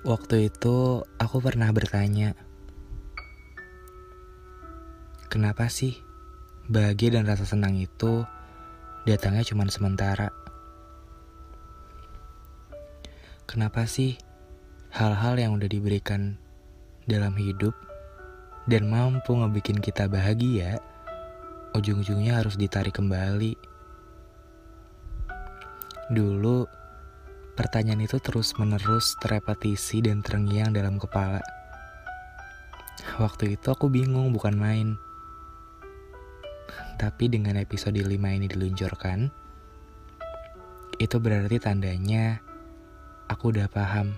[0.00, 2.32] Waktu itu aku pernah bertanya,
[5.28, 5.92] kenapa sih
[6.72, 8.24] bahagia dan rasa senang itu
[9.04, 10.32] datangnya cuma sementara?
[13.44, 14.16] Kenapa sih
[14.88, 16.40] hal-hal yang udah diberikan
[17.04, 17.76] dalam hidup
[18.72, 20.80] dan mampu ngebikin kita bahagia,
[21.76, 23.52] ujung-ujungnya harus ditarik kembali?
[26.08, 26.79] Dulu,
[27.60, 31.44] Pertanyaan itu terus-menerus terrepetisi dan terngiang dalam kepala.
[33.20, 34.88] Waktu itu aku bingung bukan main.
[36.96, 39.28] Tapi dengan episode 5 ini diluncurkan,
[40.96, 42.40] itu berarti tandanya
[43.28, 44.16] aku udah paham.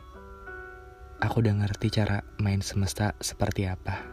[1.18, 4.06] Aku udah ngerti cara main semesta seperti apa.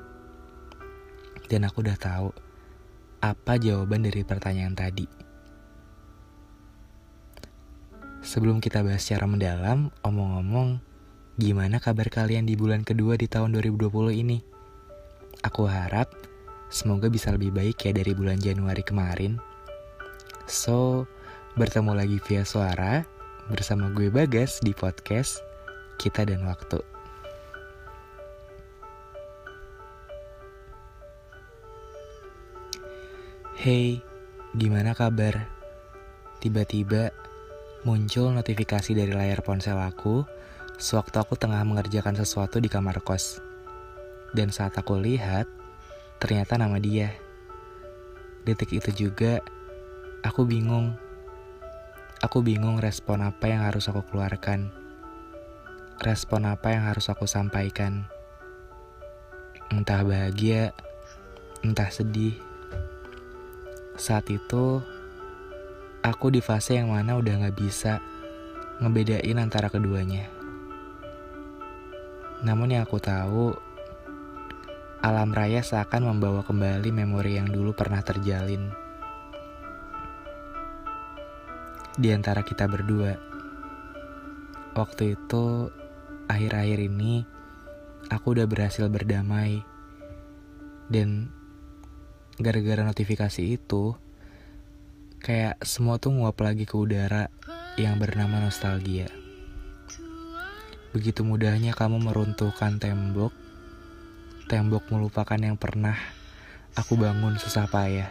[1.46, 2.34] Dan aku udah tahu
[3.22, 5.29] apa jawaban dari pertanyaan tadi.
[8.30, 10.78] Sebelum kita bahas secara mendalam, omong-omong,
[11.42, 13.90] gimana kabar kalian di bulan kedua di tahun 2020
[14.22, 14.38] ini?
[15.42, 16.14] Aku harap
[16.70, 19.42] semoga bisa lebih baik ya dari bulan Januari kemarin.
[20.46, 21.10] So,
[21.58, 23.02] bertemu lagi via suara
[23.50, 25.42] bersama gue Bagas di podcast
[25.98, 26.86] Kita dan Waktu.
[33.58, 34.06] Hey,
[34.54, 35.50] gimana kabar?
[36.46, 37.10] Tiba-tiba
[37.80, 40.28] Muncul notifikasi dari layar ponsel aku
[40.76, 43.40] sewaktu aku tengah mengerjakan sesuatu di kamar kos.
[44.36, 45.48] Dan saat aku lihat,
[46.20, 47.16] ternyata nama dia.
[48.44, 49.40] Detik itu juga,
[50.28, 50.92] aku bingung.
[52.20, 54.76] Aku bingung respon apa yang harus aku keluarkan.
[56.04, 58.12] Respon apa yang harus aku sampaikan.
[59.72, 60.76] Entah bahagia,
[61.64, 62.36] entah sedih.
[63.96, 64.84] Saat itu,
[66.00, 68.00] Aku di fase yang mana udah gak bisa
[68.80, 70.32] ngebedain antara keduanya.
[72.40, 73.52] Namun yang aku tahu,
[75.04, 78.72] alam raya seakan membawa kembali memori yang dulu pernah terjalin.
[82.00, 83.20] Di antara kita berdua.
[84.80, 85.68] Waktu itu,
[86.32, 87.28] akhir-akhir ini,
[88.08, 89.60] aku udah berhasil berdamai.
[90.88, 91.28] Dan
[92.40, 94.00] gara-gara notifikasi itu,
[95.20, 97.28] Kayak semua tuh nguap lagi ke udara
[97.76, 99.12] yang bernama nostalgia.
[100.96, 103.36] Begitu mudahnya kamu meruntuhkan tembok,
[104.48, 106.00] tembok melupakan yang pernah
[106.72, 108.08] aku bangun susah payah.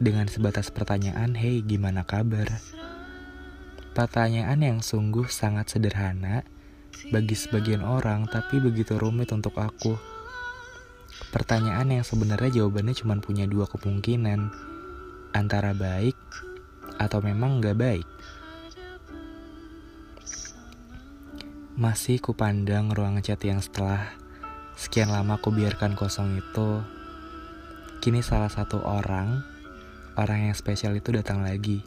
[0.00, 2.48] Dengan sebatas pertanyaan, "Hey, gimana kabar?"
[3.92, 6.48] Pertanyaan yang sungguh sangat sederhana
[7.12, 10.00] bagi sebagian orang, tapi begitu rumit untuk aku.
[11.28, 14.68] Pertanyaan yang sebenarnya jawabannya cuma punya dua kemungkinan
[15.32, 16.16] antara baik
[16.98, 18.08] atau memang nggak baik.
[21.78, 24.10] Masih kupandang ruang chat yang setelah
[24.74, 26.82] sekian lama ku biarkan kosong itu,
[28.02, 29.46] kini salah satu orang,
[30.18, 31.86] orang yang spesial itu datang lagi.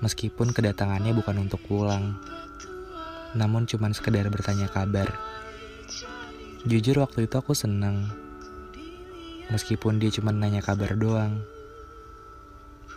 [0.00, 2.16] Meskipun kedatangannya bukan untuk pulang,
[3.36, 5.12] namun cuma sekedar bertanya kabar.
[6.64, 8.08] Jujur waktu itu aku senang,
[9.52, 11.44] meskipun dia cuma nanya kabar doang.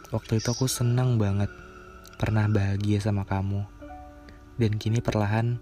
[0.07, 1.51] Waktu itu aku senang banget
[2.15, 3.67] pernah bahagia sama kamu.
[4.55, 5.59] Dan kini perlahan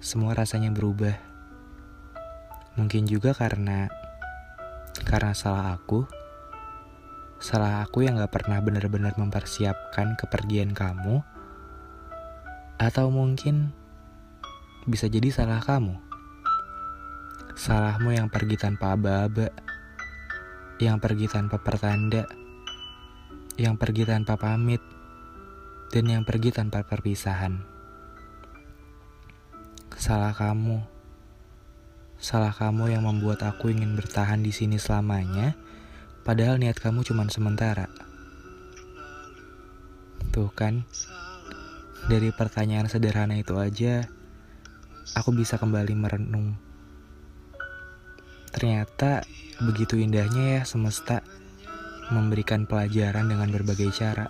[0.00, 1.12] semua rasanya berubah.
[2.80, 3.92] Mungkin juga karena
[5.04, 6.08] karena salah aku.
[7.36, 11.20] Salah aku yang gak pernah benar-benar mempersiapkan kepergian kamu.
[12.80, 13.68] Atau mungkin
[14.88, 16.00] bisa jadi salah kamu.
[17.52, 19.52] Salahmu yang pergi tanpa aba-aba.
[20.80, 22.24] Yang pergi tanpa pertanda
[23.54, 24.82] yang pergi tanpa pamit,
[25.94, 27.62] dan yang pergi tanpa perpisahan.
[29.94, 30.82] Salah kamu,
[32.18, 35.54] salah kamu yang membuat aku ingin bertahan di sini selamanya,
[36.26, 37.86] padahal niat kamu cuma sementara.
[40.34, 40.82] Tuh kan,
[42.10, 44.02] dari pertanyaan sederhana itu aja,
[45.14, 46.58] aku bisa kembali merenung.
[48.50, 49.22] Ternyata
[49.62, 51.22] begitu indahnya ya semesta
[52.12, 54.28] memberikan pelajaran dengan berbagai cara.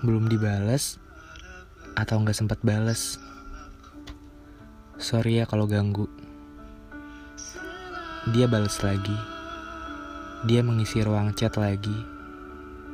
[0.00, 0.96] Belum dibales
[1.92, 3.20] atau nggak sempat bales.
[4.96, 6.06] Sorry ya kalau ganggu.
[8.30, 9.18] Dia balas lagi.
[10.46, 11.94] Dia mengisi ruang chat lagi.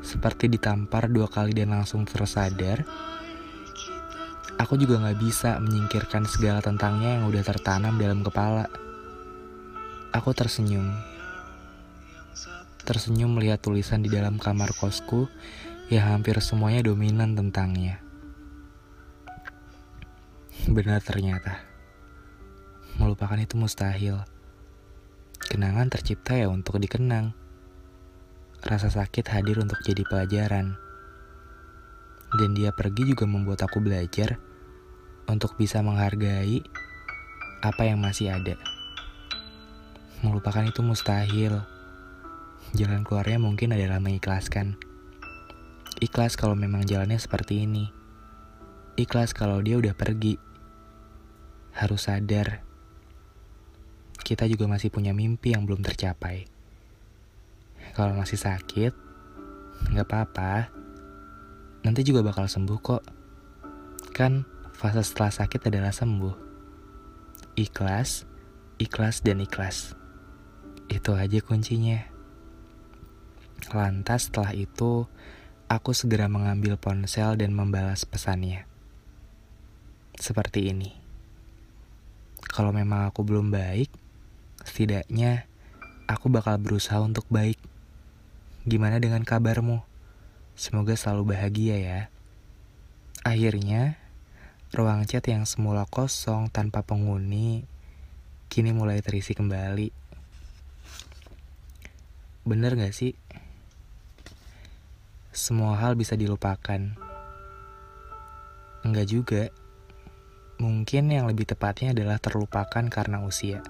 [0.00, 2.82] Seperti ditampar dua kali dan langsung tersadar.
[4.58, 8.87] Aku juga gak bisa menyingkirkan segala tentangnya yang udah tertanam dalam kepala.
[10.08, 10.88] Aku tersenyum.
[12.88, 15.28] Tersenyum melihat tulisan di dalam kamar kosku
[15.92, 18.00] yang hampir semuanya dominan tentangnya.
[20.64, 21.60] Benar ternyata.
[22.96, 24.24] Melupakan itu mustahil.
[25.44, 27.36] Kenangan tercipta ya untuk dikenang.
[28.64, 30.80] Rasa sakit hadir untuk jadi pelajaran.
[32.32, 34.40] Dan dia pergi juga membuat aku belajar
[35.28, 36.64] untuk bisa menghargai
[37.60, 38.77] apa yang masih ada.
[40.22, 41.62] Melupakan itu mustahil.
[42.74, 44.78] Jalan keluarnya mungkin adalah mengikhlaskan.
[45.98, 47.90] Ikhlas kalau memang jalannya seperti ini.
[48.98, 50.38] Ikhlas kalau dia udah pergi.
[51.74, 52.68] Harus sadar
[54.28, 56.44] kita juga masih punya mimpi yang belum tercapai.
[57.96, 58.92] Kalau masih sakit,
[59.88, 60.68] nggak apa-apa.
[61.80, 63.02] Nanti juga bakal sembuh kok.
[64.12, 64.44] Kan
[64.76, 66.36] fase setelah sakit adalah sembuh.
[67.56, 68.28] Ikhlas,
[68.76, 69.97] ikhlas dan ikhlas.
[70.90, 72.04] Itu aja kuncinya.
[73.72, 75.08] Lantas setelah itu,
[75.68, 78.64] aku segera mengambil ponsel dan membalas pesannya.
[80.16, 80.96] Seperti ini.
[82.48, 83.92] Kalau memang aku belum baik,
[84.68, 85.46] Setidaknya,
[86.10, 87.56] aku bakal berusaha untuk baik.
[88.68, 89.80] Gimana dengan kabarmu?
[90.58, 92.00] Semoga selalu bahagia ya.
[93.24, 93.96] Akhirnya,
[94.76, 97.64] ruang chat yang semula kosong tanpa penghuni,
[98.52, 100.07] kini mulai terisi kembali.
[102.48, 103.12] Bener gak sih?
[105.36, 106.80] Semua hal bisa dilupakan.
[108.80, 109.52] Enggak juga.
[110.56, 113.60] Mungkin yang lebih tepatnya adalah terlupakan karena usia.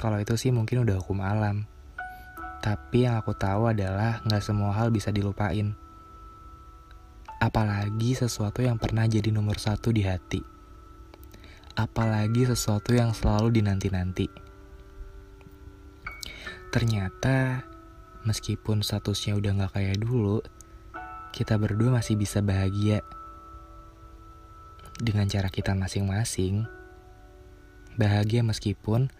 [0.00, 1.68] Kalau itu sih mungkin udah hukum alam.
[2.64, 5.76] Tapi yang aku tahu adalah nggak semua hal bisa dilupain.
[7.44, 10.40] Apalagi sesuatu yang pernah jadi nomor satu di hati.
[11.76, 14.49] Apalagi sesuatu yang selalu dinanti-nanti.
[16.70, 17.66] Ternyata,
[18.22, 20.38] meskipun statusnya udah nggak kayak dulu,
[21.34, 23.02] kita berdua masih bisa bahagia.
[25.02, 26.62] Dengan cara kita masing-masing.
[27.98, 29.10] Bahagia meskipun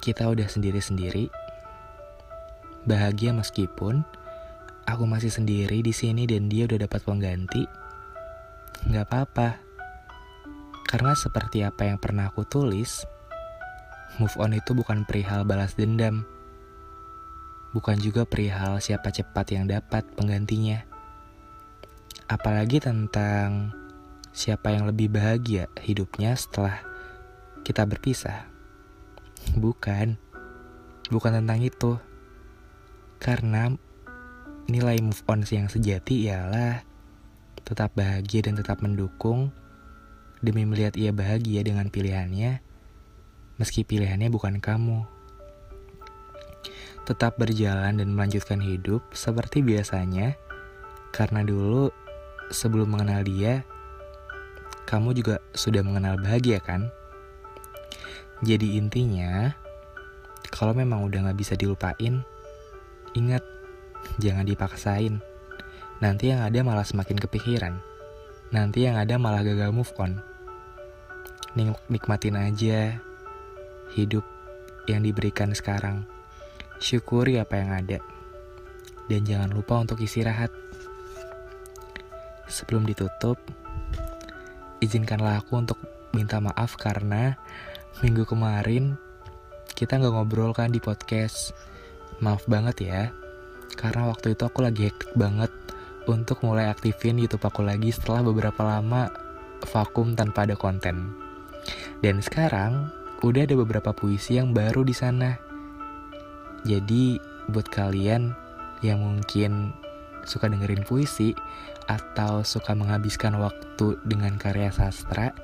[0.00, 1.28] kita udah sendiri-sendiri.
[2.88, 4.00] Bahagia meskipun
[4.88, 7.68] aku masih sendiri di sini dan dia udah dapat pengganti.
[8.88, 9.60] Gak apa-apa.
[10.88, 13.04] Karena seperti apa yang pernah aku tulis,
[14.18, 16.26] move on itu bukan perihal balas dendam.
[17.70, 20.82] Bukan juga perihal siapa cepat yang dapat penggantinya.
[22.26, 23.70] Apalagi tentang
[24.34, 26.82] siapa yang lebih bahagia hidupnya setelah
[27.62, 28.50] kita berpisah.
[29.54, 30.18] Bukan.
[31.10, 32.00] Bukan tentang itu.
[33.22, 33.70] Karena
[34.66, 36.82] nilai move on yang sejati ialah
[37.66, 39.54] tetap bahagia dan tetap mendukung
[40.40, 42.64] demi melihat ia bahagia dengan pilihannya,
[43.60, 45.04] meski pilihannya bukan kamu.
[47.04, 50.40] Tetap berjalan dan melanjutkan hidup seperti biasanya,
[51.12, 51.92] karena dulu
[52.48, 53.60] sebelum mengenal dia,
[54.88, 56.88] kamu juga sudah mengenal bahagia kan?
[58.40, 59.52] Jadi intinya,
[60.48, 62.24] kalau memang udah gak bisa dilupain,
[63.12, 63.44] ingat,
[64.16, 65.20] jangan dipaksain.
[66.00, 67.76] Nanti yang ada malah semakin kepikiran.
[68.56, 70.24] Nanti yang ada malah gagal move on.
[71.52, 73.09] Nik nikmatin aja
[73.94, 74.22] hidup
[74.90, 76.06] yang diberikan sekarang.
[76.80, 77.98] Syukuri apa yang ada.
[79.10, 80.50] Dan jangan lupa untuk istirahat.
[82.50, 83.38] Sebelum ditutup,
[84.82, 85.78] izinkanlah aku untuk
[86.10, 87.38] minta maaf karena
[88.02, 88.98] minggu kemarin
[89.78, 91.54] kita nggak ngobrol kan di podcast.
[92.20, 93.02] Maaf banget ya,
[93.80, 95.48] karena waktu itu aku lagi hektik banget
[96.04, 99.08] untuk mulai aktifin YouTube aku lagi setelah beberapa lama
[99.72, 101.16] vakum tanpa ada konten.
[102.04, 105.36] Dan sekarang udah ada beberapa puisi yang baru di sana.
[106.64, 107.20] Jadi
[107.52, 108.32] buat kalian
[108.80, 109.76] yang mungkin
[110.24, 111.36] suka dengerin puisi
[111.88, 115.36] atau suka menghabiskan waktu dengan karya sastra,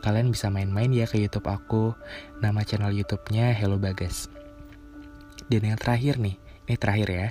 [0.00, 1.92] kalian bisa main-main ya ke YouTube aku.
[2.40, 4.32] Nama channel YouTube-nya Hello Bagas.
[5.48, 7.28] Dan yang terakhir nih, ini terakhir ya.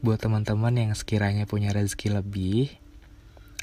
[0.00, 2.70] Buat teman-teman yang sekiranya punya rezeki lebih,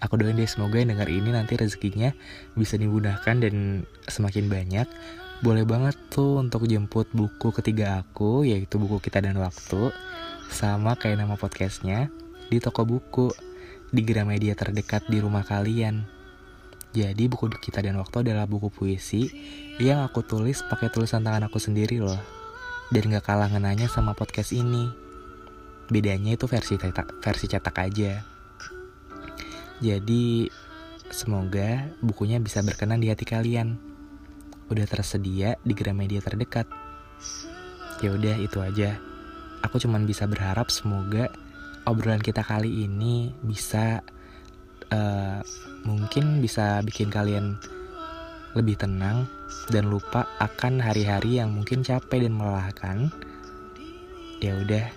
[0.04, 2.13] aku doain deh semoga yang dengar ini nanti rezekinya
[2.54, 4.88] bisa dimudahkan dan semakin banyak.
[5.38, 9.94] Boleh banget tuh untuk jemput buku ketiga aku, yaitu buku Kita dan Waktu.
[10.50, 12.10] Sama kayak nama podcastnya,
[12.50, 13.29] di toko buku,
[13.94, 16.10] di Gramedia terdekat di rumah kalian.
[16.89, 19.29] Jadi buku kita dan waktu adalah buku puisi
[19.77, 22.17] yang aku tulis pakai tulisan tangan aku sendiri loh.
[22.89, 24.89] Dan gak kalah ngenanya sama podcast ini.
[25.94, 28.25] Bedanya itu versi cetak, versi cetak aja.
[29.86, 30.50] Jadi
[31.13, 33.97] semoga bukunya bisa berkenan di hati kalian.
[34.67, 36.67] Udah tersedia di Gramedia terdekat.
[38.03, 39.00] Ya udah itu aja.
[39.65, 41.31] Aku cuman bisa berharap semoga
[41.88, 44.03] obrolan kita kali ini bisa
[44.91, 45.39] uh,
[45.88, 47.55] mungkin bisa bikin kalian
[48.55, 49.29] lebih tenang
[49.69, 52.97] dan lupa akan hari-hari yang mungkin capek dan melelahkan.
[54.38, 54.88] Ya udah,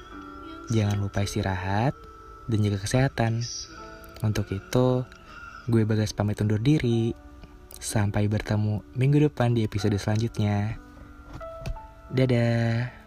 [0.69, 1.97] jangan lupa istirahat
[2.49, 3.45] dan jaga kesehatan.
[4.21, 5.05] Untuk itu,
[5.69, 7.30] gue Bagas pamit undur diri.
[7.81, 10.77] Sampai bertemu minggu depan di episode selanjutnya.
[12.13, 13.00] Dadah.